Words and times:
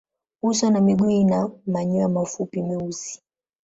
Uso 0.41 0.69
na 0.71 0.81
miguu 0.81 1.09
ina 1.09 1.51
manyoya 1.67 2.09
mafupi 2.09 2.61
meusi. 2.61 3.21